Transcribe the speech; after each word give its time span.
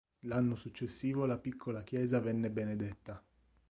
L'anno 0.21 0.55
successivo 0.55 1.27
la 1.27 1.37
piccola 1.37 1.83
chiesa 1.83 2.19
venne 2.19 2.49
benedetta. 2.49 3.23